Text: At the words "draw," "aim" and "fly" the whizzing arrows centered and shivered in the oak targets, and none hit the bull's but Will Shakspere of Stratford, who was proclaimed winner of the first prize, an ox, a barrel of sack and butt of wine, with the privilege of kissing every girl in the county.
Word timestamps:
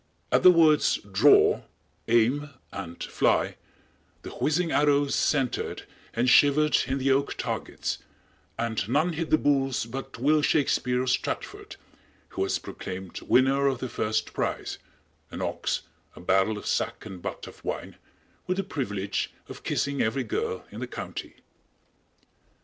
At 0.31 0.41
the 0.41 0.49
words 0.49 0.95
"draw," 1.11 1.61
"aim" 2.07 2.49
and 2.71 3.03
"fly" 3.03 3.57
the 4.23 4.31
whizzing 4.31 4.71
arrows 4.71 5.13
centered 5.13 5.83
and 6.15 6.27
shivered 6.27 6.75
in 6.87 6.97
the 6.97 7.11
oak 7.11 7.35
targets, 7.37 7.99
and 8.57 8.89
none 8.89 9.13
hit 9.13 9.29
the 9.29 9.37
bull's 9.37 9.85
but 9.85 10.17
Will 10.17 10.41
Shakspere 10.41 11.03
of 11.03 11.11
Stratford, 11.11 11.75
who 12.29 12.41
was 12.41 12.57
proclaimed 12.57 13.21
winner 13.21 13.67
of 13.67 13.77
the 13.77 13.89
first 13.89 14.33
prize, 14.33 14.79
an 15.29 15.39
ox, 15.39 15.83
a 16.15 16.19
barrel 16.19 16.57
of 16.57 16.65
sack 16.65 17.05
and 17.05 17.21
butt 17.21 17.45
of 17.45 17.63
wine, 17.63 17.95
with 18.47 18.57
the 18.57 18.63
privilege 18.63 19.31
of 19.49 19.61
kissing 19.61 20.01
every 20.01 20.23
girl 20.23 20.65
in 20.71 20.79
the 20.79 20.87
county. 20.87 21.35